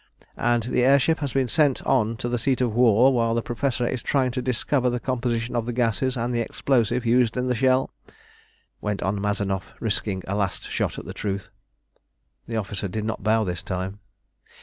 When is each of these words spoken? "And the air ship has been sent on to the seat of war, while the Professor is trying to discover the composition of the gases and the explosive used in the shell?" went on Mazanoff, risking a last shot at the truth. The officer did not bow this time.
"And 0.39 0.63
the 0.63 0.83
air 0.83 0.97
ship 0.99 1.19
has 1.19 1.31
been 1.33 1.47
sent 1.47 1.83
on 1.85 2.17
to 2.17 2.27
the 2.27 2.39
seat 2.39 2.59
of 2.59 2.73
war, 2.73 3.13
while 3.13 3.35
the 3.35 3.43
Professor 3.43 3.85
is 3.85 4.01
trying 4.01 4.31
to 4.31 4.41
discover 4.41 4.89
the 4.89 4.99
composition 4.99 5.55
of 5.55 5.67
the 5.67 5.73
gases 5.73 6.17
and 6.17 6.33
the 6.33 6.41
explosive 6.41 7.05
used 7.05 7.37
in 7.37 7.45
the 7.45 7.53
shell?" 7.53 7.91
went 8.81 9.03
on 9.03 9.21
Mazanoff, 9.21 9.73
risking 9.79 10.23
a 10.27 10.33
last 10.35 10.63
shot 10.71 10.97
at 10.97 11.05
the 11.05 11.13
truth. 11.13 11.51
The 12.47 12.57
officer 12.57 12.87
did 12.87 13.05
not 13.05 13.21
bow 13.21 13.43
this 13.43 13.61
time. 13.61 13.99